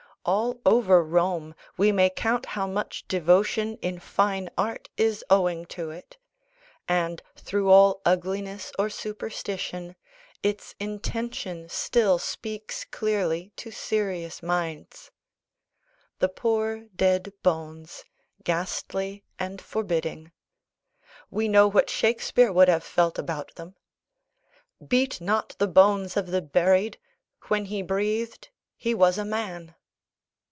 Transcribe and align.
All 0.23 0.61
over 0.67 1.03
Rome 1.03 1.55
we 1.77 1.91
may 1.91 2.11
count 2.11 2.45
how 2.45 2.67
much 2.67 3.07
devotion 3.07 3.77
in 3.81 3.99
fine 3.99 4.51
art 4.55 4.87
is 4.95 5.25
owing 5.31 5.65
to 5.73 5.89
it; 5.89 6.19
and, 6.87 7.23
through 7.35 7.71
all 7.71 8.01
ugliness 8.05 8.71
or 8.77 8.87
superstition, 8.91 9.95
its 10.43 10.75
intention 10.79 11.69
still 11.69 12.19
speaks 12.19 12.85
clearly 12.85 13.51
to 13.55 13.71
serious 13.71 14.43
minds. 14.43 15.09
The 16.19 16.29
poor 16.29 16.81
dead 16.95 17.33
bones, 17.41 18.05
ghastly 18.43 19.23
and 19.39 19.59
forbidding: 19.59 20.31
we 21.31 21.47
know 21.47 21.67
what 21.67 21.89
Shakespeare 21.89 22.51
would 22.51 22.67
have 22.69 22.83
felt 22.83 23.17
about 23.17 23.55
them. 23.55 23.73
"Beat 24.87 25.19
not 25.19 25.55
the 25.57 25.67
bones 25.67 26.15
of 26.15 26.27
the 26.27 26.43
buried: 26.43 26.99
when 27.47 27.65
he 27.65 27.81
breathed, 27.81 28.49
he 28.77 28.93
was 28.93 29.17
a 29.17 29.25
man!" 29.25 29.73